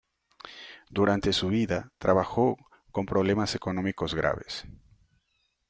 [0.89, 2.57] Durante su vida trabajó
[2.91, 4.65] con problemas económicos graves.